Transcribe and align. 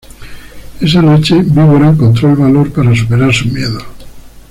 Esa 0.79 0.99
noche, 0.99 1.43
Víbora 1.43 1.89
encontró 1.89 2.31
el 2.31 2.35
valor 2.35 2.73
para 2.73 2.95
superar 2.95 3.31
sus 3.31 3.51
miedos. 3.53 3.83